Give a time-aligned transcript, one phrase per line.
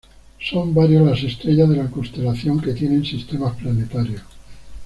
[0.39, 4.23] Son varias las estrellas de la constelación que tienen sistemas planetarios.